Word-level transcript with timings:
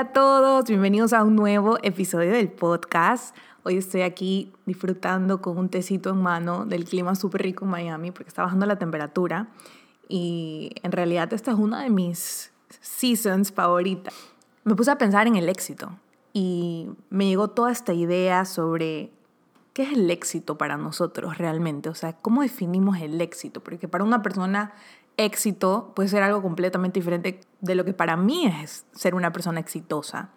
Hola 0.00 0.08
a 0.08 0.12
todos, 0.14 0.64
bienvenidos 0.64 1.12
a 1.12 1.22
un 1.22 1.36
nuevo 1.36 1.76
episodio 1.82 2.32
del 2.32 2.48
podcast. 2.50 3.36
Hoy 3.64 3.76
estoy 3.76 4.00
aquí 4.00 4.50
disfrutando 4.64 5.42
con 5.42 5.58
un 5.58 5.68
tecito 5.68 6.08
en 6.08 6.22
mano 6.22 6.64
del 6.64 6.86
clima 6.86 7.14
súper 7.14 7.42
rico 7.42 7.66
en 7.66 7.72
Miami 7.72 8.10
porque 8.10 8.28
está 8.28 8.42
bajando 8.42 8.64
la 8.64 8.78
temperatura 8.78 9.50
y 10.08 10.70
en 10.82 10.92
realidad 10.92 11.30
esta 11.34 11.50
es 11.50 11.58
una 11.58 11.82
de 11.82 11.90
mis 11.90 12.50
seasons 12.80 13.52
favoritas. 13.52 14.14
Me 14.64 14.74
puse 14.74 14.90
a 14.90 14.96
pensar 14.96 15.26
en 15.26 15.36
el 15.36 15.50
éxito 15.50 15.90
y 16.32 16.88
me 17.10 17.26
llegó 17.26 17.48
toda 17.48 17.70
esta 17.70 17.92
idea 17.92 18.46
sobre 18.46 19.12
qué 19.74 19.82
es 19.82 19.92
el 19.92 20.10
éxito 20.10 20.56
para 20.56 20.78
nosotros 20.78 21.36
realmente, 21.36 21.90
o 21.90 21.94
sea, 21.94 22.14
cómo 22.14 22.40
definimos 22.40 22.98
el 23.02 23.20
éxito, 23.20 23.62
porque 23.62 23.86
para 23.86 24.04
una 24.04 24.22
persona 24.22 24.72
éxito 25.16 25.92
puede 25.94 26.08
ser 26.08 26.22
algo 26.22 26.42
completamente 26.42 27.00
diferente 27.00 27.40
de 27.60 27.74
lo 27.74 27.84
que 27.84 27.92
para 27.92 28.16
mí 28.16 28.46
es 28.46 28.86
ser 28.92 29.14
una 29.14 29.32
persona 29.32 29.60
exitosa. 29.60 30.30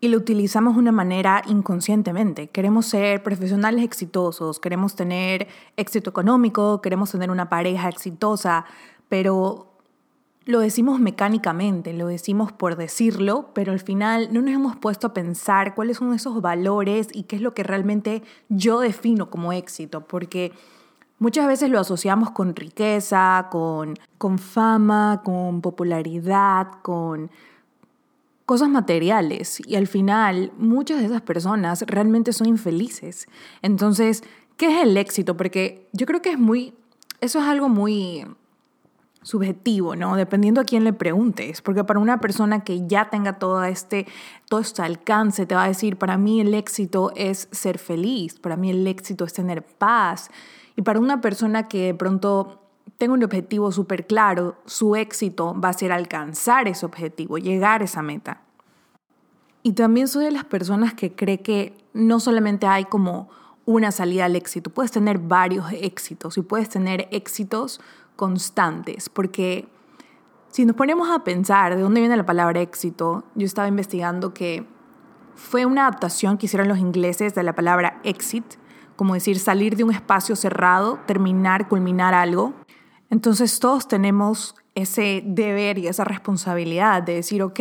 Y 0.00 0.08
lo 0.08 0.18
utilizamos 0.18 0.74
de 0.74 0.80
una 0.80 0.92
manera 0.92 1.42
inconscientemente. 1.46 2.48
Queremos 2.48 2.86
ser 2.86 3.22
profesionales 3.22 3.84
exitosos, 3.84 4.60
queremos 4.60 4.94
tener 4.94 5.48
éxito 5.76 6.10
económico, 6.10 6.80
queremos 6.80 7.10
tener 7.10 7.30
una 7.30 7.48
pareja 7.48 7.88
exitosa, 7.88 8.64
pero 9.08 9.68
lo 10.48 10.60
decimos 10.60 10.98
mecánicamente, 10.98 11.92
lo 11.92 12.06
decimos 12.06 12.52
por 12.52 12.76
decirlo, 12.76 13.50
pero 13.52 13.72
al 13.72 13.80
final 13.80 14.28
no 14.32 14.40
nos 14.40 14.54
hemos 14.54 14.76
puesto 14.76 15.08
a 15.08 15.12
pensar 15.12 15.74
cuáles 15.74 15.98
son 15.98 16.14
esos 16.14 16.40
valores 16.40 17.08
y 17.12 17.24
qué 17.24 17.36
es 17.36 17.42
lo 17.42 17.52
que 17.52 17.64
realmente 17.64 18.22
yo 18.48 18.80
defino 18.80 19.28
como 19.28 19.52
éxito, 19.52 20.06
porque 20.06 20.52
Muchas 21.18 21.46
veces 21.46 21.70
lo 21.70 21.80
asociamos 21.80 22.30
con 22.30 22.54
riqueza, 22.54 23.48
con, 23.50 23.94
con 24.18 24.38
fama, 24.38 25.22
con 25.24 25.60
popularidad, 25.60 26.68
con 26.82 27.30
cosas 28.46 28.70
materiales 28.70 29.60
y 29.66 29.76
al 29.76 29.86
final 29.86 30.52
muchas 30.56 31.00
de 31.00 31.06
esas 31.06 31.20
personas 31.20 31.82
realmente 31.86 32.32
son 32.32 32.46
infelices. 32.46 33.26
Entonces, 33.60 34.22
¿qué 34.56 34.74
es 34.74 34.82
el 34.84 34.96
éxito? 34.96 35.36
Porque 35.36 35.86
yo 35.92 36.06
creo 36.06 36.22
que 36.22 36.30
es 36.30 36.38
muy, 36.38 36.72
eso 37.20 37.40
es 37.40 37.44
algo 37.44 37.68
muy 37.68 38.24
subjetivo, 39.22 39.96
¿no? 39.96 40.16
Dependiendo 40.16 40.62
a 40.62 40.64
quién 40.64 40.84
le 40.84 40.94
preguntes, 40.94 41.60
porque 41.60 41.84
para 41.84 42.00
una 42.00 42.20
persona 42.20 42.64
que 42.64 42.86
ya 42.86 43.10
tenga 43.10 43.34
todo 43.34 43.62
este, 43.64 44.06
todo 44.48 44.60
este 44.60 44.80
alcance, 44.80 45.44
te 45.44 45.54
va 45.54 45.64
a 45.64 45.68
decir, 45.68 45.96
para 45.96 46.16
mí 46.16 46.40
el 46.40 46.54
éxito 46.54 47.12
es 47.16 47.48
ser 47.50 47.78
feliz, 47.78 48.38
para 48.38 48.56
mí 48.56 48.70
el 48.70 48.86
éxito 48.86 49.26
es 49.26 49.34
tener 49.34 49.62
paz, 49.62 50.30
y 50.78 50.82
para 50.82 51.00
una 51.00 51.20
persona 51.20 51.66
que 51.66 51.86
de 51.86 51.94
pronto 51.94 52.62
tenga 52.98 53.12
un 53.12 53.24
objetivo 53.24 53.72
súper 53.72 54.06
claro, 54.06 54.58
su 54.64 54.94
éxito 54.94 55.60
va 55.60 55.70
a 55.70 55.72
ser 55.72 55.90
alcanzar 55.90 56.68
ese 56.68 56.86
objetivo, 56.86 57.36
llegar 57.36 57.80
a 57.82 57.84
esa 57.86 58.00
meta. 58.00 58.42
Y 59.64 59.72
también 59.72 60.06
soy 60.06 60.26
de 60.26 60.30
las 60.30 60.44
personas 60.44 60.94
que 60.94 61.16
cree 61.16 61.40
que 61.40 61.76
no 61.94 62.20
solamente 62.20 62.68
hay 62.68 62.84
como 62.84 63.28
una 63.64 63.90
salida 63.90 64.26
al 64.26 64.36
éxito, 64.36 64.70
puedes 64.70 64.92
tener 64.92 65.18
varios 65.18 65.66
éxitos 65.72 66.38
y 66.38 66.42
puedes 66.42 66.68
tener 66.68 67.08
éxitos 67.10 67.80
constantes, 68.14 69.08
porque 69.08 69.66
si 70.46 70.64
nos 70.64 70.76
ponemos 70.76 71.10
a 71.10 71.24
pensar 71.24 71.74
de 71.74 71.82
dónde 71.82 72.02
viene 72.02 72.16
la 72.16 72.24
palabra 72.24 72.60
éxito, 72.60 73.24
yo 73.34 73.46
estaba 73.46 73.66
investigando 73.66 74.32
que 74.32 74.64
fue 75.34 75.66
una 75.66 75.88
adaptación 75.88 76.38
que 76.38 76.46
hicieron 76.46 76.68
los 76.68 76.78
ingleses 76.78 77.34
de 77.34 77.42
la 77.42 77.56
palabra 77.56 78.00
exit, 78.04 78.44
como 78.98 79.14
decir 79.14 79.38
salir 79.38 79.76
de 79.76 79.84
un 79.84 79.94
espacio 79.94 80.34
cerrado, 80.34 80.98
terminar, 81.06 81.68
culminar 81.68 82.14
algo. 82.14 82.52
Entonces 83.10 83.60
todos 83.60 83.86
tenemos 83.86 84.56
ese 84.74 85.22
deber 85.24 85.78
y 85.78 85.86
esa 85.86 86.02
responsabilidad 86.02 87.04
de 87.04 87.14
decir, 87.14 87.44
ok, 87.44 87.60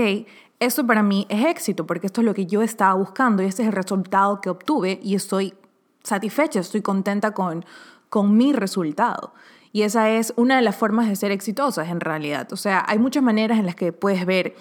esto 0.59 0.87
para 0.87 1.03
mí 1.03 1.27
es 1.29 1.45
éxito 1.45 1.85
porque 1.85 2.07
esto 2.07 2.21
es 2.21 2.25
lo 2.25 2.33
que 2.33 2.47
yo 2.47 2.63
estaba 2.63 2.95
buscando 2.95 3.43
y 3.43 3.45
este 3.45 3.61
es 3.61 3.67
el 3.67 3.75
resultado 3.75 4.41
que 4.41 4.49
obtuve 4.49 4.99
y 5.03 5.13
estoy 5.13 5.53
satisfecha, 6.01 6.59
estoy 6.59 6.81
contenta 6.81 7.29
con, 7.35 7.63
con 8.09 8.35
mi 8.35 8.51
resultado. 8.51 9.35
Y 9.71 9.83
esa 9.83 10.09
es 10.09 10.33
una 10.37 10.55
de 10.55 10.63
las 10.63 10.75
formas 10.75 11.07
de 11.07 11.15
ser 11.15 11.29
exitosas 11.29 11.89
en 11.89 11.99
realidad. 11.99 12.51
O 12.51 12.57
sea, 12.57 12.83
hay 12.87 12.97
muchas 12.97 13.21
maneras 13.21 13.59
en 13.59 13.67
las 13.67 13.75
que 13.75 13.93
puedes 13.93 14.25
ver 14.25 14.55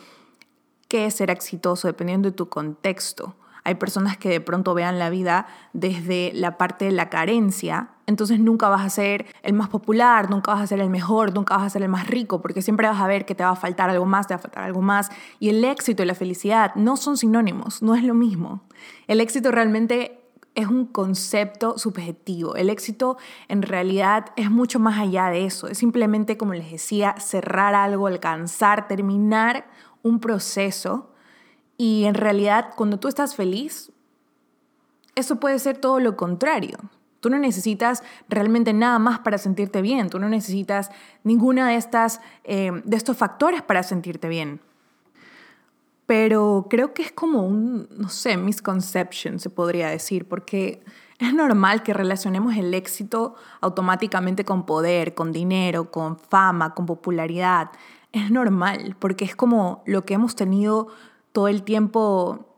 qué 0.89 1.07
es 1.07 1.15
ser 1.15 1.31
exitoso 1.31 1.89
dependiendo 1.89 2.29
de 2.29 2.37
tu 2.37 2.51
contexto. 2.51 3.35
Hay 3.67 3.75
personas 3.75 4.17
que 4.17 4.29
de 4.29 4.41
pronto 4.41 4.75
vean 4.75 5.01
la 5.01 5.11
vida 5.11 5.49
desde 5.73 6.31
la 6.33 6.57
parte 6.57 6.85
de 6.85 6.93
la 6.93 7.11
carencia, 7.11 7.89
entonces 8.07 8.39
nunca 8.39 8.69
vas 8.69 8.83
a 8.83 8.91
ser 8.91 9.27
el 9.43 9.55
más 9.55 9.69
popular, 9.69 10.31
nunca 10.31 10.53
vas 10.53 10.63
a 10.63 10.69
ser 10.69 10.79
el 10.79 10.89
mejor, 10.89 11.35
nunca 11.35 11.57
vas 11.57 11.67
a 11.67 11.71
ser 11.71 11.83
el 11.83 11.89
más 11.89 12.07
rico, 12.07 12.41
porque 12.41 12.63
siempre 12.63 12.87
vas 12.87 13.01
a 13.01 13.09
ver 13.09 13.27
que 13.27 13.35
te 13.35 13.43
va 13.43 13.51
a 13.51 13.57
faltar 13.57 13.91
algo 13.91 14.07
más, 14.07 14.29
te 14.29 14.35
va 14.35 14.39
a 14.39 14.43
faltar 14.43 14.63
algo 14.63 14.83
más. 14.83 15.11
Y 15.41 15.49
el 15.49 15.65
éxito 15.65 16.05
y 16.05 16.07
la 16.07 16.15
felicidad 16.15 16.77
no 16.77 16.97
son 16.97 17.17
sinónimos, 17.17 17.83
no 17.83 17.97
es 17.97 18.05
lo 18.05 18.15
mismo. 18.15 18.63
El 19.09 19.21
éxito 19.21 19.51
realmente 19.51 20.21
es 20.55 20.69
un 20.69 20.87
concepto 20.87 21.77
subjetivo. 21.77 22.55
El 22.55 22.71
éxito 22.71 23.17
en 23.49 23.63
realidad 23.63 24.27
es 24.37 24.49
mucho 24.49 24.79
más 24.79 24.97
allá 25.01 25.27
de 25.27 25.45
eso. 25.45 25.67
Es 25.67 25.79
simplemente, 25.79 26.37
como 26.37 26.55
les 26.55 26.71
decía, 26.71 27.17
cerrar 27.19 27.75
algo, 27.75 28.07
alcanzar, 28.07 28.87
terminar 28.87 29.67
un 30.05 30.21
proceso 30.21 31.11
y 31.77 32.05
en 32.05 32.15
realidad, 32.15 32.71
cuando 32.77 32.99
tú 32.99 33.09
estás 33.09 33.35
feliz, 33.35 33.93
eso 35.15 35.37
puede 35.37 35.59
ser 35.59 35.79
todo 35.79 36.01
lo 36.01 36.17
contrario. 36.17 36.79
Tú 37.21 37.31
no 37.31 37.39
necesitas 37.39 38.03
realmente 38.29 38.73
nada 38.73 38.99
más 38.99 39.19
para 39.19 39.39
sentirte 39.39 39.83
bien. 39.83 40.11
Tú 40.11 40.19
no 40.19 40.29
necesitas 40.29 40.91
ninguna 41.25 41.69
de, 41.69 41.77
estas, 41.77 42.21
eh, 42.45 42.71
de 42.85 42.97
estos 42.97 43.17
factores 43.17 43.63
para 43.63 43.83
sentirte 43.83 44.29
bien. 44.29 44.61
Pero 46.07 46.67
creo 46.71 46.95
que 46.95 47.03
es 47.03 47.13
como 47.13 47.43
un, 47.43 47.89
no 47.91 48.09
sé, 48.09 48.37
misconception, 48.37 49.41
se 49.41 49.51
podría 49.51 49.89
decir, 49.89 50.29
porque 50.29 50.85
es 51.19 51.35
normal 51.35 51.83
que 51.83 51.95
relacionemos 51.95 52.57
el 52.57 52.73
éxito 52.75 53.35
automáticamente 53.61 54.45
con 54.45 54.67
poder, 54.67 55.15
con 55.15 55.33
dinero, 55.33 55.91
con 55.91 56.19
fama, 56.19 56.75
con 56.75 56.87
popularidad. 56.87 57.71
Es 58.13 58.31
normal, 58.31 58.95
porque 58.99 59.25
es 59.25 59.35
como 59.35 59.83
lo 59.85 60.05
que 60.05 60.15
hemos 60.15 60.37
tenido 60.37 60.89
todo 61.37 61.49
el 61.49 61.65
tiempo 61.65 62.57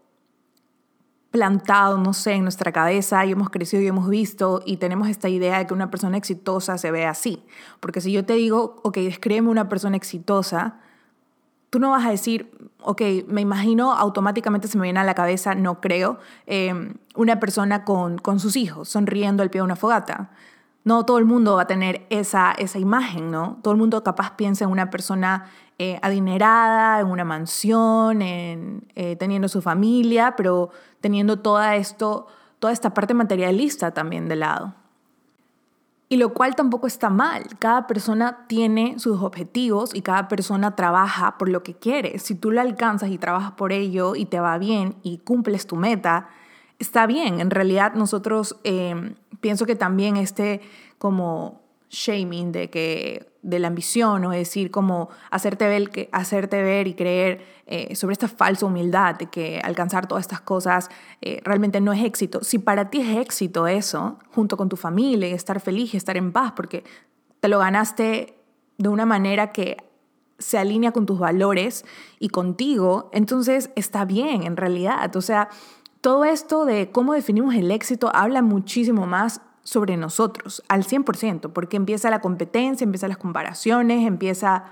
plantado, 1.32 1.98
no 1.98 2.12
sé, 2.12 2.34
en 2.34 2.44
nuestra 2.44 2.70
cabeza 2.70 3.26
y 3.26 3.32
hemos 3.32 3.50
crecido 3.50 3.82
y 3.82 3.88
hemos 3.88 4.08
visto 4.08 4.62
y 4.64 4.76
tenemos 4.76 5.08
esta 5.08 5.28
idea 5.28 5.58
de 5.58 5.66
que 5.66 5.74
una 5.74 5.90
persona 5.90 6.16
exitosa 6.16 6.78
se 6.78 6.92
ve 6.92 7.04
así. 7.04 7.44
Porque 7.80 8.00
si 8.00 8.12
yo 8.12 8.24
te 8.24 8.34
digo, 8.34 8.76
ok, 8.84 8.98
descríbeme 8.98 9.48
una 9.48 9.68
persona 9.68 9.96
exitosa, 9.96 10.76
tú 11.70 11.80
no 11.80 11.90
vas 11.90 12.06
a 12.06 12.10
decir, 12.10 12.52
ok, 12.80 13.02
me 13.26 13.40
imagino, 13.40 13.94
automáticamente 13.94 14.68
se 14.68 14.78
me 14.78 14.84
viene 14.84 15.00
a 15.00 15.04
la 15.04 15.14
cabeza, 15.14 15.56
no 15.56 15.80
creo, 15.80 16.20
eh, 16.46 16.94
una 17.16 17.40
persona 17.40 17.82
con, 17.84 18.18
con 18.18 18.38
sus 18.38 18.54
hijos 18.54 18.88
sonriendo 18.88 19.42
al 19.42 19.50
pie 19.50 19.58
de 19.58 19.64
una 19.64 19.74
fogata. 19.74 20.30
No 20.88 21.04
todo 21.04 21.18
el 21.18 21.26
mundo 21.26 21.56
va 21.56 21.62
a 21.64 21.66
tener 21.66 22.06
esa, 22.08 22.52
esa 22.52 22.78
imagen, 22.78 23.30
¿no? 23.30 23.58
Todo 23.62 23.72
el 23.72 23.78
mundo 23.78 24.02
capaz 24.02 24.36
piensa 24.36 24.64
en 24.64 24.70
una 24.70 24.88
persona 24.88 25.44
eh, 25.78 25.98
adinerada, 26.00 27.00
en 27.00 27.08
una 27.08 27.26
mansión, 27.26 28.22
en, 28.22 28.88
eh, 28.94 29.14
teniendo 29.16 29.48
su 29.48 29.60
familia, 29.60 30.32
pero 30.34 30.70
teniendo 31.02 31.40
toda, 31.40 31.76
esto, 31.76 32.26
toda 32.58 32.72
esta 32.72 32.94
parte 32.94 33.12
materialista 33.12 33.90
también 33.90 34.28
de 34.28 34.36
lado. 34.36 34.72
Y 36.08 36.16
lo 36.16 36.32
cual 36.32 36.56
tampoco 36.56 36.86
está 36.86 37.10
mal. 37.10 37.44
Cada 37.58 37.86
persona 37.86 38.46
tiene 38.46 38.98
sus 38.98 39.20
objetivos 39.20 39.94
y 39.94 40.00
cada 40.00 40.26
persona 40.26 40.74
trabaja 40.74 41.36
por 41.36 41.50
lo 41.50 41.62
que 41.62 41.74
quiere. 41.74 42.18
Si 42.18 42.34
tú 42.34 42.50
lo 42.50 42.62
alcanzas 42.62 43.10
y 43.10 43.18
trabajas 43.18 43.52
por 43.52 43.72
ello 43.72 44.16
y 44.16 44.24
te 44.24 44.40
va 44.40 44.56
bien 44.56 44.96
y 45.02 45.18
cumples 45.18 45.66
tu 45.66 45.76
meta, 45.76 46.30
está 46.78 47.06
bien. 47.06 47.40
En 47.40 47.50
realidad 47.50 47.92
nosotros 47.92 48.56
eh, 48.64 49.14
pienso 49.40 49.66
que 49.66 49.76
también 49.76 50.16
este 50.16 50.60
como 50.98 51.62
shaming 51.90 52.52
de 52.52 52.70
que 52.70 53.32
de 53.42 53.58
la 53.58 53.68
ambición 53.68 54.24
o 54.24 54.30
decir 54.30 54.70
como 54.70 55.08
hacerte 55.30 55.66
ver, 55.66 55.90
que, 55.90 56.08
hacerte 56.12 56.62
ver 56.62 56.86
y 56.86 56.94
creer 56.94 57.44
eh, 57.66 57.94
sobre 57.94 58.12
esta 58.12 58.28
falsa 58.28 58.66
humildad 58.66 59.14
de 59.14 59.26
que 59.26 59.60
alcanzar 59.62 60.06
todas 60.06 60.22
estas 60.22 60.40
cosas 60.40 60.90
eh, 61.22 61.40
realmente 61.44 61.80
no 61.80 61.92
es 61.92 62.04
éxito. 62.04 62.42
Si 62.42 62.58
para 62.58 62.90
ti 62.90 63.00
es 63.00 63.16
éxito 63.16 63.66
eso, 63.66 64.18
junto 64.34 64.56
con 64.56 64.68
tu 64.68 64.76
familia, 64.76 65.28
estar 65.28 65.60
feliz 65.60 65.94
estar 65.94 66.16
en 66.16 66.32
paz, 66.32 66.52
porque 66.54 66.84
te 67.40 67.48
lo 67.48 67.58
ganaste 67.58 68.34
de 68.76 68.88
una 68.88 69.06
manera 69.06 69.52
que 69.52 69.76
se 70.38 70.58
alinea 70.58 70.92
con 70.92 71.06
tus 71.06 71.18
valores 71.18 71.84
y 72.20 72.28
contigo, 72.28 73.10
entonces 73.12 73.70
está 73.74 74.04
bien 74.04 74.44
en 74.44 74.56
realidad. 74.56 75.14
O 75.16 75.20
sea, 75.20 75.48
todo 76.00 76.24
esto 76.24 76.64
de 76.64 76.90
cómo 76.90 77.14
definimos 77.14 77.54
el 77.54 77.70
éxito 77.70 78.10
habla 78.14 78.42
muchísimo 78.42 79.06
más 79.06 79.40
sobre 79.62 79.96
nosotros 79.96 80.62
al 80.68 80.84
100%, 80.84 81.52
porque 81.52 81.76
empieza 81.76 82.10
la 82.10 82.20
competencia, 82.20 82.84
empiezan 82.84 83.10
las 83.10 83.18
comparaciones, 83.18 84.06
empieza 84.06 84.64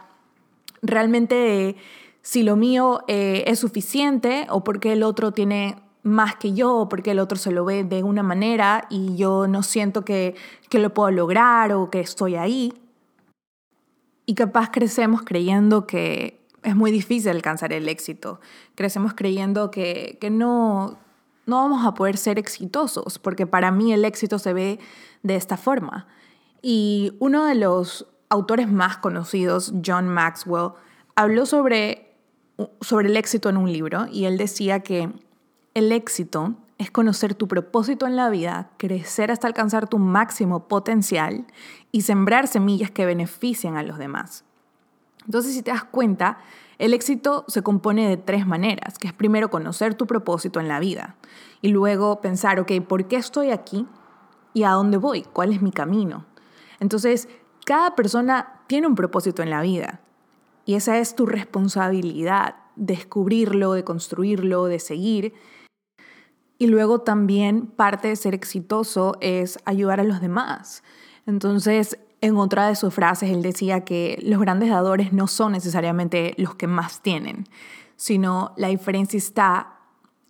realmente 0.82 1.76
si 2.23 2.43
lo 2.43 2.56
mío 2.56 3.02
eh, 3.08 3.44
es 3.46 3.58
suficiente 3.58 4.46
o 4.49 4.64
porque 4.64 4.93
el 4.93 5.02
otro 5.02 5.32
tiene 5.32 5.76
más 6.02 6.37
que 6.37 6.55
yo 6.55 6.75
o 6.76 6.88
porque 6.88 7.11
el 7.11 7.19
otro 7.19 7.37
se 7.37 7.50
lo 7.50 7.64
ve 7.64 7.84
de 7.84 8.05
una 8.05 8.23
manera 8.23 8.87
y 8.88 9.17
yo 9.17 9.49
no 9.49 9.62
siento 9.62 10.05
que, 10.05 10.34
que 10.70 10.78
lo 10.78 10.94
puedo 10.94 11.11
lograr 11.11 11.73
o 11.73 11.90
que 11.90 12.00
estoy 12.00 12.37
ahí. 12.37 12.73
Y 14.25 14.34
capaz 14.34 14.70
crecemos 14.70 15.23
creyendo 15.23 15.87
que 15.87 16.40
es 16.62 16.75
muy 16.75 16.90
difícil 16.90 17.31
alcanzar 17.31 17.73
el 17.73 17.88
éxito. 17.88 18.40
Crecemos 18.75 19.14
creyendo 19.14 19.70
que, 19.70 20.17
que 20.20 20.31
no, 20.31 20.99
no 21.46 21.56
vamos 21.56 21.87
a 21.87 21.94
poder 21.94 22.16
ser 22.16 22.38
exitosos, 22.38 23.19
porque 23.19 23.46
para 23.46 23.70
mí 23.70 23.93
el 23.93 24.04
éxito 24.04 24.38
se 24.38 24.52
ve 24.52 24.78
de 25.22 25.37
esta 25.37 25.56
forma. 25.56 26.06
Y 26.60 27.14
uno 27.20 27.46
de 27.46 27.54
los 27.54 28.06
autores 28.28 28.70
más 28.70 28.98
conocidos, 28.98 29.72
John 29.84 30.08
Maxwell, 30.08 30.72
habló 31.14 31.46
sobre, 31.46 32.16
sobre 32.81 33.08
el 33.08 33.16
éxito 33.16 33.48
en 33.48 33.56
un 33.56 33.72
libro 33.72 34.06
y 34.10 34.25
él 34.25 34.37
decía 34.37 34.81
que 34.81 35.12
el 35.75 35.93
éxito 35.93 36.56
es 36.78 36.90
conocer 36.90 37.34
tu 37.34 37.49
propósito 37.49 38.06
en 38.06 38.16
la 38.16 38.28
vida, 38.28 38.70
crecer 38.76 39.31
hasta 39.31 39.46
alcanzar 39.46 39.88
tu 39.88 39.99
máximo 39.99 40.69
potencial 40.69 41.46
y 41.92 42.02
sembrar 42.02 42.49
semillas 42.49 42.90
que 42.90 43.06
beneficien 43.06 43.76
a 43.76 43.82
los 43.82 43.99
demás. 43.99 44.44
Entonces, 45.25 45.54
si 45.54 45.62
te 45.62 45.70
das 45.70 45.84
cuenta, 45.84 46.38
el 46.78 46.93
éxito 46.93 47.44
se 47.49 47.62
compone 47.62 48.08
de 48.08 48.17
tres 48.17 48.46
maneras, 48.46 48.99
que 48.99 49.08
es 49.08 49.14
primero 49.14 49.50
conocer 49.50 49.94
tu 49.94 50.06
propósito 50.06 50.61
en 50.61 50.69
la 50.69 50.78
vida 50.78 51.17
y 51.62 51.69
luego 51.69 52.20
pensar, 52.20 52.61
ok, 52.61 52.73
¿por 52.87 53.08
qué 53.08 53.17
estoy 53.17 53.50
aquí? 53.50 53.87
¿Y 54.52 54.64
a 54.64 54.70
dónde 54.70 54.99
voy? 54.99 55.23
¿Cuál 55.23 55.52
es 55.52 55.62
mi 55.62 55.73
camino? 55.73 56.26
Entonces, 56.78 57.28
cada 57.64 57.96
persona 57.96 58.62
tiene 58.67 58.87
un 58.87 58.94
propósito 58.94 59.43
en 59.43 59.50
la 59.50 59.62
vida 59.62 60.00
y 60.67 60.75
esa 60.75 60.99
es 60.99 61.14
tu 61.14 61.26
responsabilidad, 61.26 62.56
descubrirlo, 62.75 63.73
de 63.73 63.84
construirlo, 63.84 64.67
de 64.67 64.78
seguir. 64.78 65.34
Y 66.58 66.67
luego 66.67 67.00
también 67.00 67.67
parte 67.67 68.08
de 68.08 68.17
ser 68.17 68.34
exitoso 68.34 69.17
es 69.20 69.58
ayudar 69.64 70.00
a 70.00 70.05
los 70.05 70.20
demás. 70.20 70.82
Entonces, 71.26 71.99
en 72.26 72.37
otra 72.37 72.69
de 72.69 72.76
sus 72.76 72.93
frases, 72.93 73.31
él 73.31 73.43
decía 73.43 73.84
que 73.84 74.19
los 74.23 74.40
grandes 74.40 74.70
dadores 74.70 75.12
no 75.12 75.26
son 75.26 75.52
necesariamente 75.52 76.34
los 76.37 76.55
que 76.55 76.67
más 76.67 77.00
tienen, 77.00 77.46
sino 77.96 78.52
la 78.56 78.69
diferencia 78.69 79.17
está 79.17 79.78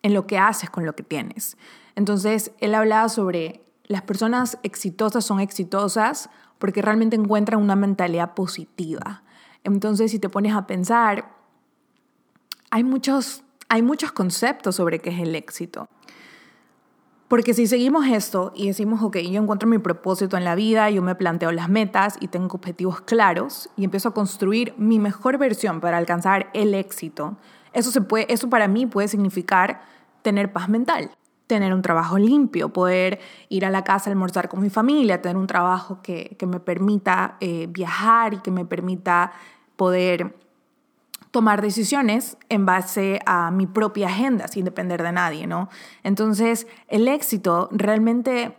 en 0.02 0.14
lo 0.14 0.26
que 0.26 0.38
haces 0.38 0.70
con 0.70 0.86
lo 0.86 0.94
que 0.94 1.02
tienes. 1.02 1.56
Entonces, 1.94 2.52
él 2.60 2.74
hablaba 2.74 3.08
sobre 3.08 3.66
las 3.88 4.02
personas 4.02 4.58
exitosas 4.62 5.24
son 5.24 5.40
exitosas 5.40 6.28
porque 6.58 6.82
realmente 6.82 7.16
encuentran 7.16 7.60
una 7.60 7.76
mentalidad 7.76 8.34
positiva. 8.34 9.22
Entonces, 9.64 10.10
si 10.10 10.18
te 10.18 10.28
pones 10.28 10.54
a 10.54 10.66
pensar, 10.66 11.30
hay 12.70 12.84
muchos, 12.84 13.44
hay 13.68 13.82
muchos 13.82 14.12
conceptos 14.12 14.76
sobre 14.76 14.98
qué 14.98 15.10
es 15.10 15.20
el 15.20 15.34
éxito. 15.34 15.88
Porque 17.28 17.54
si 17.54 17.66
seguimos 17.66 18.06
esto 18.06 18.52
y 18.54 18.68
decimos, 18.68 19.02
ok, 19.02 19.16
yo 19.18 19.42
encuentro 19.42 19.68
mi 19.68 19.78
propósito 19.78 20.36
en 20.36 20.44
la 20.44 20.54
vida, 20.54 20.90
yo 20.90 21.02
me 21.02 21.16
planteo 21.16 21.50
las 21.50 21.68
metas 21.68 22.16
y 22.20 22.28
tengo 22.28 22.54
objetivos 22.54 23.00
claros 23.00 23.68
y 23.76 23.84
empiezo 23.84 24.10
a 24.10 24.14
construir 24.14 24.74
mi 24.78 25.00
mejor 25.00 25.36
versión 25.36 25.80
para 25.80 25.98
alcanzar 25.98 26.50
el 26.54 26.72
éxito, 26.74 27.36
eso, 27.72 27.90
se 27.90 28.00
puede, 28.00 28.32
eso 28.32 28.48
para 28.48 28.68
mí 28.68 28.86
puede 28.86 29.08
significar 29.08 29.82
tener 30.22 30.52
paz 30.52 30.68
mental, 30.68 31.10
tener 31.46 31.74
un 31.74 31.82
trabajo 31.82 32.16
limpio, 32.16 32.72
poder 32.72 33.20
ir 33.48 33.66
a 33.66 33.70
la 33.70 33.84
casa 33.84 34.08
a 34.08 34.12
almorzar 34.12 34.48
con 34.48 34.62
mi 34.62 34.70
familia, 34.70 35.20
tener 35.20 35.36
un 35.36 35.46
trabajo 35.46 36.00
que, 36.02 36.36
me 36.46 36.60
permita 36.60 37.36
eh, 37.40 37.66
viajar 37.68 38.34
y 38.34 38.38
que 38.38 38.50
me 38.50 38.64
permita 38.64 39.32
poder 39.76 40.34
tomar 41.36 41.60
decisiones 41.60 42.38
en 42.48 42.64
base 42.64 43.20
a 43.26 43.50
mi 43.50 43.66
propia 43.66 44.06
agenda, 44.06 44.48
sin 44.48 44.64
depender 44.64 45.02
de 45.02 45.12
nadie, 45.12 45.46
¿no? 45.46 45.68
Entonces, 46.02 46.66
el 46.88 47.08
éxito 47.08 47.68
realmente 47.72 48.56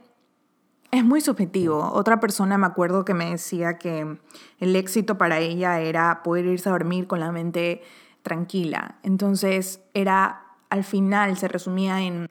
es 0.91 1.03
muy 1.03 1.19
subjetivo. 1.21 1.89
Otra 1.91 2.19
persona 2.19 2.55
me 2.59 2.67
acuerdo 2.67 3.03
que 3.03 3.15
me 3.15 3.31
decía 3.31 3.79
que 3.79 4.19
el 4.59 4.75
éxito 4.75 5.17
para 5.17 5.39
ella 5.39 5.79
era 5.79 6.21
poder 6.21 6.45
irse 6.45 6.69
a 6.69 6.73
dormir 6.73 7.07
con 7.07 7.19
la 7.19 7.31
mente 7.31 7.81
tranquila. 8.21 8.99
Entonces, 9.01 9.81
era 9.95 10.43
al 10.69 10.83
final 10.83 11.35
se 11.35 11.47
resumía 11.47 12.03
en 12.03 12.29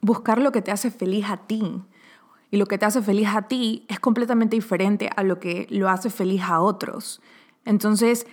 buscar 0.00 0.40
lo 0.40 0.52
que 0.52 0.62
te 0.62 0.70
hace 0.70 0.92
feliz 0.92 1.28
a 1.28 1.38
ti. 1.38 1.82
Y 2.52 2.56
lo 2.56 2.66
que 2.66 2.78
te 2.78 2.86
hace 2.86 3.02
feliz 3.02 3.30
a 3.34 3.48
ti 3.48 3.84
es 3.88 3.98
completamente 3.98 4.54
diferente 4.54 5.10
a 5.16 5.24
lo 5.24 5.40
que 5.40 5.66
lo 5.70 5.88
hace 5.88 6.08
feliz 6.08 6.42
a 6.42 6.60
otros. 6.60 7.20
Entonces, 7.64 8.24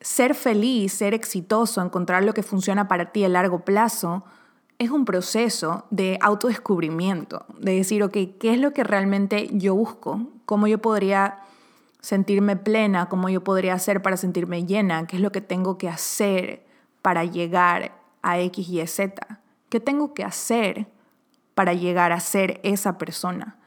ser 0.00 0.34
feliz, 0.34 0.92
ser 0.92 1.14
exitoso, 1.14 1.82
encontrar 1.82 2.24
lo 2.24 2.34
que 2.34 2.42
funciona 2.42 2.88
para 2.88 3.12
ti 3.12 3.24
a 3.24 3.28
largo 3.28 3.64
plazo, 3.64 4.24
es 4.78 4.90
un 4.90 5.04
proceso 5.04 5.84
de 5.90 6.18
autodescubrimiento, 6.22 7.44
de 7.58 7.76
decir, 7.76 8.02
ok, 8.02 8.16
¿qué 8.40 8.54
es 8.54 8.58
lo 8.58 8.72
que 8.72 8.82
realmente 8.82 9.50
yo 9.52 9.74
busco? 9.74 10.28
¿Cómo 10.46 10.66
yo 10.66 10.78
podría 10.78 11.40
sentirme 12.00 12.56
plena? 12.56 13.10
¿Cómo 13.10 13.28
yo 13.28 13.44
podría 13.44 13.74
hacer 13.74 14.00
para 14.00 14.16
sentirme 14.16 14.64
llena? 14.64 15.06
¿Qué 15.06 15.16
es 15.16 15.22
lo 15.22 15.32
que 15.32 15.42
tengo 15.42 15.76
que 15.76 15.90
hacer 15.90 16.64
para 17.02 17.24
llegar 17.24 17.92
a 18.22 18.38
X, 18.40 18.70
Y, 18.70 18.86
Z? 18.86 19.40
¿Qué 19.68 19.80
tengo 19.80 20.14
que 20.14 20.24
hacer 20.24 20.86
para 21.54 21.74
llegar 21.74 22.12
a 22.12 22.20
ser 22.20 22.58
esa 22.62 22.96
persona? 22.96 23.58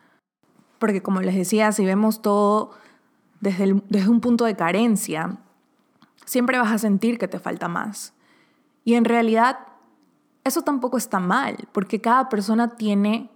Porque 0.79 1.03
como 1.03 1.21
les 1.21 1.35
decía, 1.35 1.71
si 1.73 1.85
vemos 1.85 2.23
todo 2.23 2.71
desde, 3.39 3.79
desde 3.87 4.09
un 4.09 4.19
punto 4.19 4.45
de 4.45 4.55
carencia, 4.55 5.37
siempre 6.25 6.57
vas 6.57 6.71
a 6.71 6.77
sentir 6.77 7.17
que 7.17 7.27
te 7.27 7.39
falta 7.39 7.67
más. 7.67 8.13
Y 8.83 8.95
en 8.95 9.05
realidad 9.05 9.59
eso 10.43 10.61
tampoco 10.61 10.97
está 10.97 11.19
mal, 11.19 11.67
porque 11.71 12.01
cada 12.01 12.29
persona 12.29 12.75
tiene 12.75 13.29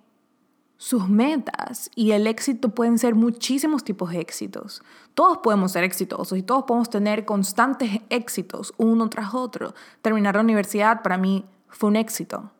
sus 0.77 1.09
metas 1.09 1.89
y 1.95 2.11
el 2.11 2.27
éxito 2.27 2.69
pueden 2.69 2.99
ser 2.99 3.15
muchísimos 3.15 3.83
tipos 3.83 4.11
de 4.11 4.19
éxitos. 4.19 4.83
Todos 5.13 5.39
podemos 5.39 5.71
ser 5.71 5.83
exitosos 5.83 6.37
y 6.37 6.43
todos 6.43 6.65
podemos 6.65 6.89
tener 6.89 7.25
constantes 7.25 8.01
éxitos 8.09 8.73
uno 8.77 9.09
tras 9.09 9.33
otro. 9.33 9.73
Terminar 10.01 10.35
la 10.35 10.41
universidad 10.41 11.01
para 11.01 11.17
mí 11.17 11.45
fue 11.69 11.89
un 11.89 11.95
éxito. 11.95 12.51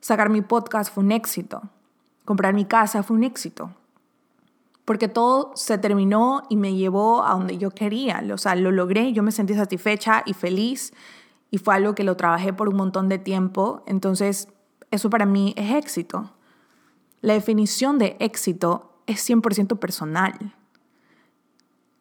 Sacar 0.00 0.30
mi 0.30 0.40
podcast 0.40 0.94
fue 0.94 1.04
un 1.04 1.12
éxito. 1.12 1.62
Comprar 2.24 2.54
mi 2.54 2.64
casa 2.64 3.02
fue 3.02 3.16
un 3.16 3.24
éxito 3.24 3.74
porque 4.90 5.06
todo 5.06 5.52
se 5.54 5.78
terminó 5.78 6.42
y 6.48 6.56
me 6.56 6.74
llevó 6.74 7.24
a 7.24 7.34
donde 7.34 7.58
yo 7.58 7.70
quería. 7.70 8.24
O 8.34 8.38
sea, 8.38 8.56
lo 8.56 8.72
logré, 8.72 9.12
yo 9.12 9.22
me 9.22 9.30
sentí 9.30 9.54
satisfecha 9.54 10.24
y 10.26 10.34
feliz 10.34 10.92
y 11.48 11.58
fue 11.58 11.76
algo 11.76 11.94
que 11.94 12.02
lo 12.02 12.16
trabajé 12.16 12.52
por 12.52 12.68
un 12.68 12.74
montón 12.74 13.08
de 13.08 13.20
tiempo. 13.20 13.84
Entonces, 13.86 14.48
eso 14.90 15.08
para 15.08 15.26
mí 15.26 15.54
es 15.56 15.76
éxito. 15.76 16.34
La 17.20 17.34
definición 17.34 17.98
de 17.98 18.16
éxito 18.18 19.00
es 19.06 19.30
100% 19.30 19.78
personal. 19.78 20.56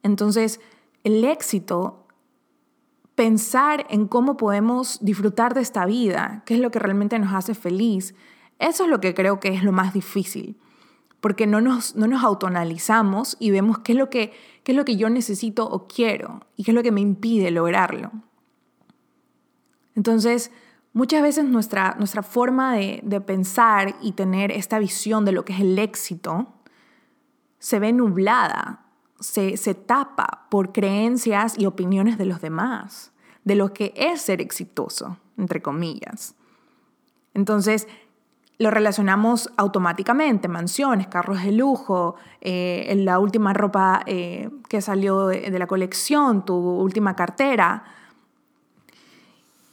Entonces, 0.02 0.60
el 1.04 1.24
éxito, 1.26 2.08
pensar 3.14 3.86
en 3.92 4.08
cómo 4.08 4.36
podemos 4.36 4.98
disfrutar 5.06 5.54
de 5.54 5.62
esta 5.62 5.86
vida, 5.86 6.42
qué 6.48 6.56
es 6.56 6.60
lo 6.60 6.72
que 6.72 6.80
realmente 6.80 7.20
nos 7.20 7.36
hace 7.36 7.54
feliz, 7.54 8.16
eso 8.58 8.86
es 8.86 8.90
lo 8.90 9.00
que 9.00 9.14
creo 9.14 9.40
que 9.40 9.50
es 9.50 9.64
lo 9.64 9.74
más 9.74 9.94
difícil 9.94 10.58
porque 11.22 11.48
no 11.48 11.62
nos, 11.62 11.96
no 11.96 12.08
nos 12.08 12.24
autoanalizamos 12.24 13.36
y 13.40 13.52
vemos 13.52 13.80
qué 13.80 13.94
es, 13.94 13.98
lo 13.98 14.10
que, 14.10 14.32
qué 14.64 14.72
es 14.72 14.76
lo 14.78 14.86
que 14.86 14.96
yo 14.96 15.10
necesito 15.10 15.66
o 15.70 15.88
quiero 15.88 16.42
y 16.56 16.64
qué 16.64 16.72
es 16.72 16.76
lo 16.76 16.84
que 16.84 16.92
me 16.92 17.02
impide 17.02 17.52
lograrlo. 17.52 18.12
Entonces, 19.96 20.52
muchas 20.94 21.22
veces 21.22 21.46
nuestra, 21.46 21.96
nuestra 21.98 22.24
forma 22.24 22.76
de, 22.76 23.02
de 23.04 23.20
pensar 23.20 23.96
y 24.02 24.14
tener 24.14 24.52
esta 24.52 24.80
visión 24.80 25.26
de 25.26 25.34
lo 25.34 25.44
que 25.44 25.54
es 25.54 25.60
el 25.60 25.78
éxito 25.78 26.54
se 27.60 27.80
ve 27.80 27.92
nublada, 27.92 28.86
se, 29.20 29.58
se 29.58 29.76
tapa 29.76 30.48
por 30.50 30.72
creencias 30.72 31.58
y 31.58 31.66
opiniones 31.66 32.18
de 32.18 32.26
los 32.26 32.40
demás, 32.40 33.12
de 33.44 33.56
lo 33.56 33.74
que 33.74 33.94
es 33.98 34.22
ser 34.22 34.40
exitoso, 34.40 35.18
entre 35.38 35.62
comillas. 35.62 36.36
Entonces, 37.34 37.88
lo 38.60 38.70
relacionamos 38.70 39.50
automáticamente, 39.56 40.50
mansiones, 40.50 41.08
carros 41.08 41.42
de 41.44 41.54
lujo, 41.54 42.16
eh, 42.42 42.94
la 42.98 43.18
última 43.20 43.54
ropa 43.54 44.04
eh, 44.06 44.50
que 44.68 44.82
salió 44.82 45.28
de, 45.28 45.58
la 45.58 45.66
colección, 45.66 46.44
tu 46.44 46.56
última 46.56 47.16
cartera. 47.16 47.86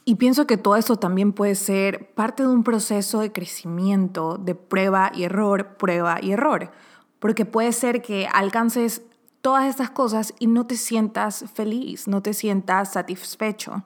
Y 0.05 0.15
pienso 0.15 0.47
que 0.47 0.55
todo 0.55 0.77
eso 0.77 0.95
también 0.95 1.33
puede 1.33 1.55
ser 1.55 2.13
parte 2.13 2.43
de 2.43 2.49
un 2.49 2.63
proceso 2.63 3.19
de 3.19 3.33
crecimiento, 3.33 4.37
de 4.37 4.55
prueba 4.55 5.11
y 5.13 5.25
error, 5.25 5.75
prueba 5.75 6.19
y 6.21 6.31
error. 6.31 6.71
Porque 7.19 7.43
puede 7.43 7.73
ser 7.73 8.01
que 8.01 8.29
alcances 8.31 9.01
todas 9.41 9.65
estas 9.67 9.89
cosas 9.89 10.33
y 10.39 10.47
no 10.47 10.65
te 10.65 10.77
sientas 10.77 11.43
feliz, 11.53 12.07
no 12.07 12.21
te 12.21 12.33
sientas 12.33 12.93
satisfecho. 12.93 13.83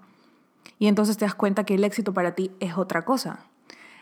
Y 0.78 0.86
entonces 0.86 1.18
te 1.18 1.26
das 1.26 1.34
cuenta 1.34 1.64
que 1.64 1.74
el 1.74 1.84
éxito 1.84 2.14
para 2.14 2.36
ti 2.36 2.52
es 2.60 2.78
otra 2.78 3.04
cosa. 3.04 3.48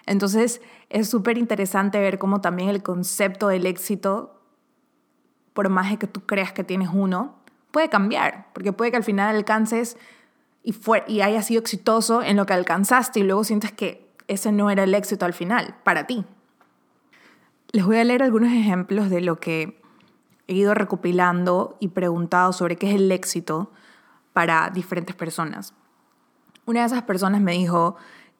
Entonces 0.09 0.59
es 0.89 1.07
súper 1.07 1.37
interesante 1.37 1.99
ver 1.99 2.17
cómo 2.17 2.41
también 2.41 2.67
el 2.69 2.81
concepto 2.81 3.47
del 3.47 3.67
éxito, 3.67 4.41
por 5.53 5.69
más 5.69 5.91
de 5.91 5.99
que 5.99 6.07
tú 6.07 6.25
creas 6.25 6.51
que 6.51 6.63
tienes 6.63 6.89
uno, 6.91 7.35
puede 7.69 7.89
cambiar, 7.89 8.47
porque 8.53 8.73
puede 8.73 8.89
que 8.89 8.97
al 8.97 9.03
final 9.03 9.35
alcances 9.35 9.97
y, 10.63 10.73
fue, 10.73 11.03
y 11.07 11.21
hayas 11.21 11.45
sido 11.45 11.61
exitoso 11.61 12.23
en 12.23 12.37
lo 12.37 12.47
que 12.47 12.53
alcanzaste 12.53 13.19
y 13.19 13.23
luego 13.23 13.43
sientes 13.43 13.71
que 13.71 14.09
ese 14.27 14.51
no 14.51 14.71
era 14.71 14.83
el 14.83 14.95
éxito 14.95 15.27
al 15.27 15.33
final, 15.33 15.75
para 15.83 16.07
ti. 16.07 16.25
Les 17.71 17.85
voy 17.85 17.97
a 17.97 18.03
leer 18.03 18.23
algunos 18.23 18.51
ejemplos 18.51 19.11
de 19.11 19.21
lo 19.21 19.39
que 19.39 19.79
he 20.47 20.55
ido 20.55 20.73
recopilando 20.73 21.77
y 21.79 21.89
preguntado 21.89 22.51
sobre 22.51 22.77
qué 22.77 22.89
es 22.89 22.95
el 22.95 23.11
éxito 23.11 23.71
para 24.33 24.71
diferentes 24.71 25.15
personas. 25.15 25.75
Una 26.65 26.79
de 26.79 26.87
esas 26.87 27.03
personas 27.03 27.41
me 27.41 27.51
dijo 27.51 27.95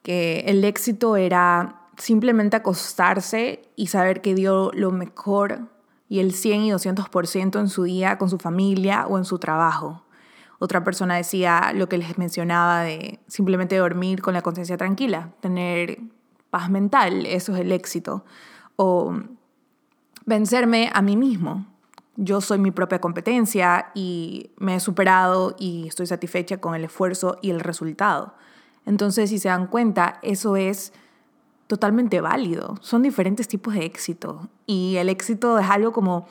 el 0.09 0.63
éxito 0.63 1.15
era 1.15 1.81
simplemente 1.97 2.55
acostarse 2.55 3.61
y 3.75 3.87
saber 3.87 4.21
que 4.21 4.33
dio 4.33 4.71
lo 4.73 4.91
mejor 4.91 5.69
y 6.07 6.19
el 6.19 6.33
100 6.33 6.61
y 6.61 6.71
200% 6.71 7.59
en 7.59 7.69
su 7.69 7.83
día 7.83 8.17
con 8.17 8.29
su 8.29 8.39
familia 8.39 9.05
o 9.07 9.17
en 9.17 9.25
su 9.25 9.37
trabajo. 9.37 10.03
Otra 10.57 10.83
persona 10.83 11.15
decía 11.15 11.71
lo 11.73 11.87
que 11.87 11.97
les 11.97 12.17
mencionaba 12.17 12.81
de 12.81 13.19
simplemente 13.27 13.77
dormir 13.77 14.21
con 14.21 14.33
la 14.33 14.41
conciencia 14.41 14.77
tranquila, 14.77 15.31
tener 15.39 15.99
paz 16.49 16.69
mental, 16.69 17.25
eso 17.25 17.53
es 17.53 17.61
el 17.61 17.71
éxito. 17.71 18.25
O 18.75 19.13
vencerme 20.25 20.89
a 20.93 21.01
mí 21.01 21.15
mismo. 21.15 21.65
Yo 22.15 22.41
soy 22.41 22.57
mi 22.57 22.71
propia 22.71 22.99
competencia 22.99 23.91
y 23.93 24.51
me 24.57 24.75
he 24.75 24.79
superado 24.79 25.55
y 25.57 25.87
estoy 25.87 26.07
satisfecha 26.07 26.57
con 26.57 26.75
el 26.75 26.83
esfuerzo 26.83 27.37
y 27.41 27.51
el 27.51 27.61
resultado. 27.61 28.33
Entonces, 28.85 29.29
si 29.29 29.39
se 29.39 29.49
dan 29.49 29.67
cuenta, 29.67 30.19
eso 30.21 30.55
es 30.55 30.93
totalmente 31.67 32.21
válido. 32.21 32.77
Son 32.81 33.03
diferentes 33.03 33.47
tipos 33.47 33.75
de 33.75 33.85
éxito. 33.85 34.49
Y 34.65 34.95
el 34.97 35.09
éxito 35.09 35.59
es 35.59 35.69
algo 35.69 35.91
como 35.91 36.27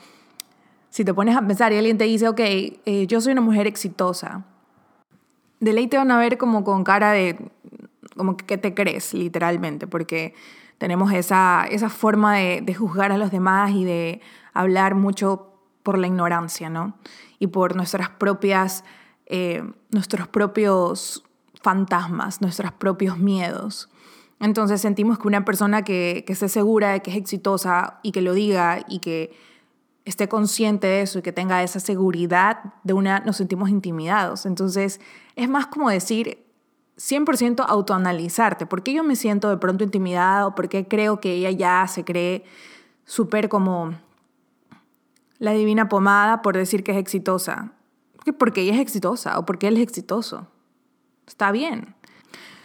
si 0.89 1.05
te 1.05 1.13
pones 1.13 1.37
a 1.37 1.45
pensar 1.45 1.71
y 1.71 1.77
alguien 1.77 1.97
te 1.97 2.05
dice, 2.05 2.27
ok, 2.27 2.39
eh, 2.39 3.05
yo 3.07 3.21
soy 3.21 3.31
una 3.31 3.41
mujer 3.41 3.67
exitosa, 3.67 4.43
de 5.59 5.73
ley 5.73 5.87
te 5.87 5.97
van 5.97 6.11
a 6.11 6.17
ver 6.17 6.37
como 6.37 6.63
con 6.63 6.83
cara 6.83 7.11
de, 7.11 7.51
como 8.15 8.37
que 8.37 8.57
te 8.57 8.73
crees, 8.73 9.13
literalmente, 9.13 9.87
porque 9.87 10.33
tenemos 10.77 11.11
esa, 11.13 11.65
esa 11.69 11.89
forma 11.89 12.35
de, 12.35 12.61
de, 12.61 12.73
juzgar 12.73 13.11
a 13.11 13.17
los 13.17 13.31
demás 13.31 13.71
y 13.71 13.83
de 13.83 14.21
hablar 14.53 14.95
mucho 14.95 15.53
por 15.83 15.97
la 15.97 16.07
ignorancia, 16.07 16.69
¿no? 16.69 16.97
Y 17.39 17.47
por 17.47 17.75
nuestras 17.75 18.09
propias, 18.09 18.83
eh, 19.25 19.63
nuestros 19.91 20.27
propios 20.27 21.23
fantasmas, 21.61 22.41
nuestros 22.41 22.71
propios 22.71 23.17
miedos. 23.17 23.89
Entonces 24.39 24.81
sentimos 24.81 25.19
que 25.19 25.27
una 25.27 25.43
persona 25.43 25.83
que, 25.83 26.23
que 26.25 26.33
esté 26.33 26.47
segura 26.47 26.91
de 26.91 27.01
que 27.01 27.11
es 27.11 27.17
exitosa 27.17 27.99
y 28.03 28.11
que 28.11 28.21
lo 28.21 28.33
diga 28.33 28.85
y 28.87 28.99
que 28.99 29.37
esté 30.05 30.27
consciente 30.27 30.87
de 30.87 31.01
eso 31.01 31.19
y 31.19 31.21
que 31.21 31.31
tenga 31.31 31.61
esa 31.61 31.79
seguridad 31.79 32.73
de 32.83 32.93
una, 32.93 33.19
nos 33.19 33.37
sentimos 33.37 33.69
intimidados. 33.69 34.45
Entonces, 34.45 34.99
es 35.35 35.49
más 35.49 35.67
como 35.67 35.89
decir 35.89 36.45
100% 36.99 37.65
autoanalizarte. 37.67 38.65
¿Por 38.65 38.83
qué 38.83 38.93
yo 38.93 39.03
me 39.03 39.15
siento 39.15 39.49
de 39.49 39.57
pronto 39.57 39.83
intimidado? 39.83 40.55
¿Por 40.55 40.67
qué 40.67 40.87
creo 40.87 41.19
que 41.19 41.33
ella 41.33 41.51
ya 41.51 41.87
se 41.87 42.03
cree 42.03 42.43
súper 43.05 43.49
como 43.49 43.93
la 45.37 45.51
divina 45.51 45.87
pomada 45.87 46.41
por 46.41 46.57
decir 46.57 46.83
que 46.83 46.91
es 46.91 46.97
exitosa? 46.97 47.71
Porque 48.37 48.61
ella 48.61 48.73
es 48.73 48.79
exitosa 48.79 49.39
o 49.39 49.45
porque 49.45 49.67
él 49.67 49.77
es 49.77 49.83
exitoso. 49.83 50.47
Está 51.29 51.51
bien. 51.51 51.93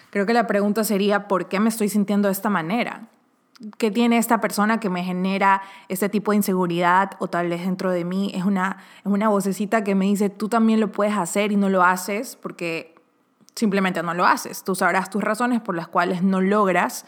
Creo 0.08 0.24
que 0.24 0.32
la 0.32 0.46
pregunta 0.46 0.84
sería, 0.84 1.28
¿por 1.28 1.48
qué 1.48 1.60
me 1.60 1.68
estoy 1.68 1.90
sintiendo 1.90 2.28
de 2.28 2.32
esta 2.32 2.48
manera? 2.48 3.08
¿Qué 3.76 3.90
tiene 3.90 4.16
esta 4.16 4.40
persona 4.40 4.80
que 4.80 4.88
me 4.88 5.04
genera 5.04 5.60
ese 5.88 6.08
tipo 6.08 6.30
de 6.30 6.38
inseguridad 6.38 7.10
o 7.18 7.28
tal 7.28 7.50
vez 7.50 7.60
dentro 7.60 7.90
de 7.90 8.06
mí 8.06 8.32
es 8.34 8.44
una, 8.44 8.78
es 9.00 9.06
una 9.06 9.28
vocecita 9.28 9.84
que 9.84 9.94
me 9.94 10.06
dice, 10.06 10.30
tú 10.30 10.48
también 10.48 10.80
lo 10.80 10.90
puedes 10.90 11.14
hacer 11.14 11.52
y 11.52 11.56
no 11.56 11.68
lo 11.68 11.84
haces 11.84 12.36
porque 12.36 12.94
simplemente 13.54 14.02
no 14.02 14.14
lo 14.14 14.24
haces. 14.24 14.64
Tú 14.64 14.74
sabrás 14.74 15.10
tus 15.10 15.22
razones 15.22 15.60
por 15.60 15.76
las 15.76 15.86
cuales 15.86 16.22
no 16.22 16.40
logras 16.40 17.04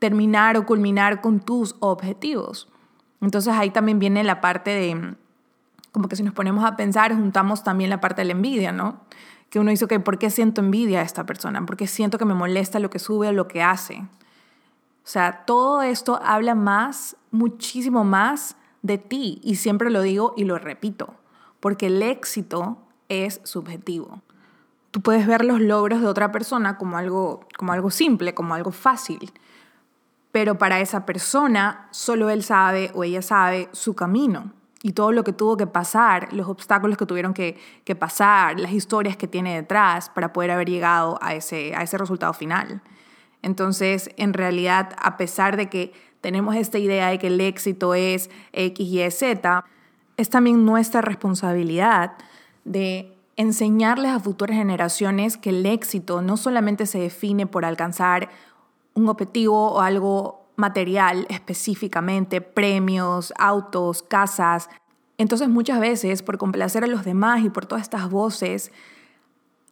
terminar 0.00 0.56
o 0.56 0.66
culminar 0.66 1.20
con 1.20 1.38
tus 1.38 1.76
objetivos. 1.78 2.68
Entonces 3.20 3.54
ahí 3.54 3.70
también 3.70 4.00
viene 4.00 4.24
la 4.24 4.40
parte 4.40 4.70
de, 4.70 5.14
como 5.92 6.08
que 6.08 6.16
si 6.16 6.24
nos 6.24 6.34
ponemos 6.34 6.64
a 6.64 6.74
pensar, 6.74 7.14
juntamos 7.14 7.62
también 7.62 7.90
la 7.90 8.00
parte 8.00 8.22
de 8.22 8.26
la 8.26 8.32
envidia, 8.32 8.72
¿no? 8.72 9.00
Que 9.50 9.58
uno 9.58 9.70
dice, 9.70 9.84
ok, 9.84 9.98
¿por 9.98 10.18
qué 10.18 10.30
siento 10.30 10.60
envidia 10.60 11.00
a 11.00 11.02
esta 11.02 11.26
persona? 11.26 11.66
¿Por 11.66 11.76
qué 11.76 11.86
siento 11.86 12.18
que 12.18 12.24
me 12.24 12.34
molesta 12.34 12.78
lo 12.78 12.88
que 12.88 12.98
sube 12.98 13.28
o 13.28 13.32
lo 13.32 13.48
que 13.48 13.62
hace? 13.62 13.98
O 13.98 15.08
sea, 15.12 15.44
todo 15.44 15.82
esto 15.82 16.20
habla 16.22 16.54
más, 16.54 17.16
muchísimo 17.32 18.04
más 18.04 18.56
de 18.82 18.98
ti. 18.98 19.40
Y 19.42 19.56
siempre 19.56 19.90
lo 19.90 20.02
digo 20.02 20.34
y 20.36 20.44
lo 20.44 20.58
repito, 20.58 21.14
porque 21.58 21.88
el 21.88 22.00
éxito 22.02 22.78
es 23.08 23.40
subjetivo. 23.42 24.22
Tú 24.92 25.00
puedes 25.00 25.26
ver 25.26 25.44
los 25.44 25.60
logros 25.60 26.00
de 26.00 26.06
otra 26.06 26.30
persona 26.30 26.78
como 26.78 26.96
algo, 26.96 27.46
como 27.58 27.72
algo 27.72 27.90
simple, 27.90 28.34
como 28.34 28.54
algo 28.54 28.70
fácil. 28.70 29.32
Pero 30.32 30.58
para 30.58 30.80
esa 30.80 31.06
persona, 31.06 31.88
solo 31.90 32.30
él 32.30 32.44
sabe 32.44 32.92
o 32.94 33.02
ella 33.02 33.22
sabe 33.22 33.68
su 33.72 33.94
camino 33.94 34.52
y 34.82 34.92
todo 34.92 35.12
lo 35.12 35.24
que 35.24 35.32
tuvo 35.32 35.56
que 35.56 35.66
pasar, 35.66 36.32
los 36.32 36.48
obstáculos 36.48 36.96
que 36.96 37.06
tuvieron 37.06 37.34
que, 37.34 37.58
que, 37.84 37.94
pasar, 37.94 38.58
las 38.58 38.72
historias 38.72 39.16
que 39.16 39.28
tiene 39.28 39.54
detrás 39.54 40.08
para 40.08 40.32
poder 40.32 40.50
haber 40.50 40.68
llegado 40.68 41.18
a 41.20 41.34
ese, 41.34 41.74
a 41.74 41.82
ese 41.82 41.98
resultado 41.98 42.32
final. 42.32 42.80
Entonces, 43.42 44.10
en 44.16 44.32
realidad, 44.32 44.96
a 45.00 45.16
pesar 45.16 45.56
de 45.56 45.68
que 45.68 45.92
tenemos 46.20 46.56
esta 46.56 46.78
idea 46.78 47.08
de 47.08 47.18
que 47.18 47.28
el 47.28 47.40
éxito 47.40 47.94
es 47.94 48.30
X, 48.52 48.86
Y, 48.86 49.10
Z, 49.10 49.64
es 50.16 50.30
también 50.30 50.64
nuestra 50.64 51.00
responsabilidad 51.00 52.12
de 52.64 53.16
enseñarles 53.36 54.12
a 54.12 54.20
futuras 54.20 54.56
generaciones 54.56 55.38
que 55.38 55.50
el 55.50 55.64
éxito 55.64 56.20
no 56.20 56.36
solamente 56.36 56.84
se 56.84 56.98
define 56.98 57.46
por 57.46 57.64
alcanzar 57.64 58.28
un 58.94 59.08
objetivo 59.08 59.72
o 59.72 59.80
algo 59.80 60.39
material 60.56 61.26
específicamente, 61.28 62.40
premios, 62.40 63.32
autos, 63.38 64.02
casas. 64.02 64.68
Entonces 65.18 65.48
muchas 65.48 65.80
veces 65.80 66.22
por 66.22 66.38
complacer 66.38 66.84
a 66.84 66.86
los 66.86 67.04
demás 67.04 67.42
y 67.42 67.50
por 67.50 67.66
todas 67.66 67.82
estas 67.82 68.10
voces, 68.10 68.72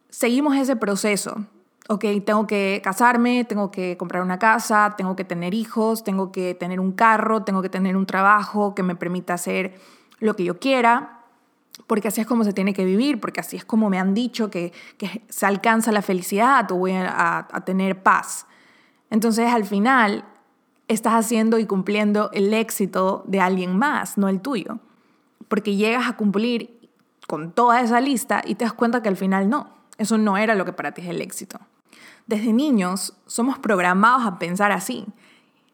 seguimos 0.09 0.55
ese 0.55 0.75
proceso 0.75 1.45
ok, 1.91 2.05
tengo 2.23 2.45
que 2.45 2.81
casarme, 2.83 3.43
tengo 3.45 3.71
que 3.71 3.97
comprar 3.97 4.21
una 4.21 4.37
casa, 4.37 4.93
tengo 4.95 5.15
que 5.15 5.23
tener 5.23 5.55
hijos, 5.55 6.03
tengo 6.03 6.31
que 6.31 6.53
tener 6.53 6.79
un 6.79 6.91
carro, 6.91 7.43
tengo 7.43 7.63
que 7.63 7.69
tener 7.69 7.97
un 7.97 8.05
trabajo 8.05 8.75
que 8.75 8.83
me 8.83 8.95
permita 8.95 9.33
hacer 9.33 9.73
lo 10.19 10.35
que 10.35 10.43
yo 10.43 10.59
quiera, 10.59 11.23
porque 11.87 12.09
así 12.09 12.21
es 12.21 12.27
como 12.27 12.43
se 12.43 12.53
tiene 12.53 12.75
que 12.75 12.85
vivir, 12.85 13.19
porque 13.19 13.39
así 13.39 13.57
es 13.57 13.65
como 13.65 13.89
me 13.89 13.97
han 13.97 14.13
dicho 14.13 14.51
que, 14.51 14.71
se 15.29 15.45
alcanza 15.47 15.91
la 15.91 16.03
felicidad 16.03 16.71
o 16.71 16.75
voy 16.75 16.91
a, 16.91 17.47
a 17.51 17.65
tener 17.65 18.03
paz. 18.03 18.45
Entonces 19.09 19.51
al 19.51 19.65
final 19.65 20.23
estás 20.89 21.13
haciendo 21.13 21.57
y 21.59 21.65
cumpliendo 21.65 22.29
el 22.33 22.53
éxito 22.53 23.23
de 23.27 23.39
alguien 23.39 23.77
más, 23.77 24.17
no 24.17 24.27
el 24.27 24.41
tuyo, 24.41 24.79
porque 25.47 25.75
llegas 25.75 26.09
a 26.09 26.17
cumplir 26.17 26.89
con 27.27 27.51
toda 27.51 27.79
esa 27.79 28.01
lista 28.01 28.41
y 28.45 28.55
te 28.55 28.65
das 28.65 28.73
cuenta 28.73 29.01
que 29.01 29.07
al 29.07 29.15
final 29.15 29.49
no, 29.49 29.69
eso 29.97 30.17
no 30.17 30.35
era 30.37 30.55
lo 30.55 30.65
que 30.65 30.73
para 30.73 30.91
ti 30.91 31.01
es 31.01 31.07
el 31.07 31.21
éxito. 31.21 31.59
Desde 32.25 32.53
niños 32.53 33.13
somos 33.27 33.57
programados 33.57 34.25
a 34.25 34.37
pensar 34.39 34.71
así. 34.71 35.05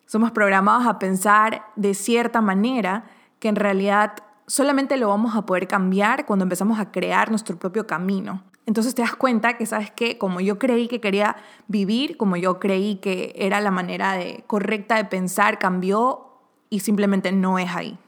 Somos 0.05 0.31
programados 0.31 0.85
a 0.85 0.99
pensar 0.99 1.65
de 1.75 1.93
cierta 1.93 2.41
manera 2.41 3.05
que 3.39 3.47
en 3.47 3.55
realidad 3.55 4.13
solamente 4.47 4.97
lo 4.97 5.09
vamos 5.09 5.35
a 5.35 5.45
poder 5.45 5.67
cambiar 5.67 6.25
cuando 6.25 6.43
empezamos 6.43 6.79
a 6.79 6.91
crear 6.91 7.29
nuestro 7.29 7.57
propio 7.57 7.87
camino. 7.87 8.43
Entonces 8.65 8.95
te 8.95 9.01
das 9.03 9.15
cuenta 9.15 9.57
que, 9.57 9.65
¿sabes 9.65 9.91
qué? 9.91 10.17
Como 10.17 10.41
yo 10.41 10.57
creí 10.57 10.87
que 10.87 10.99
quería 10.99 11.35
vivir, 11.67 12.17
como 12.17 12.35
yo 12.35 12.59
creí 12.59 12.95
que 12.95 13.33
era 13.35 13.61
la 13.61 13.71
manera 13.71 14.13
de, 14.13 14.43
correcta 14.47 14.95
de 14.95 15.05
pensar, 15.05 15.59
cambió 15.59 16.25
y 16.69 16.79
simplemente 16.79 17.31
no 17.31 17.59
es 17.59 17.69
ahí. 17.75 17.99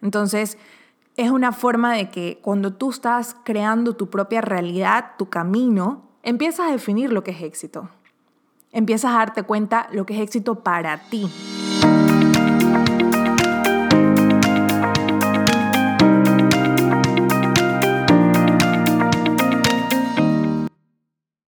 Entonces, 0.00 0.56
es 1.16 1.30
una 1.30 1.52
forma 1.52 1.94
de 1.94 2.10
que 2.10 2.38
cuando 2.42 2.72
tú 2.72 2.90
estás 2.90 3.36
creando 3.44 3.96
tu 3.96 4.08
propia 4.08 4.40
realidad, 4.40 5.12
tu 5.18 5.28
camino, 5.28 6.02
empiezas 6.22 6.68
a 6.68 6.72
definir 6.72 7.12
lo 7.12 7.22
que 7.22 7.32
es 7.32 7.42
éxito. 7.42 7.90
Empiezas 8.72 9.12
a 9.12 9.18
darte 9.18 9.42
cuenta 9.42 9.88
lo 9.92 10.04
que 10.06 10.14
es 10.14 10.20
éxito 10.20 10.62
para 10.62 10.98
ti. 11.08 11.30